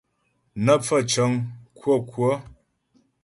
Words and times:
Nə́ 0.63 0.77
pfaə̂ 0.81 0.99
cəŋ 1.11 1.31
kwə́kwə́. 1.77 2.33